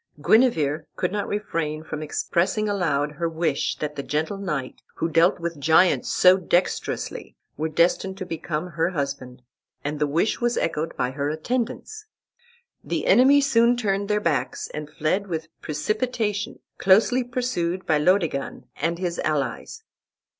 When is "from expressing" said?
1.83-2.67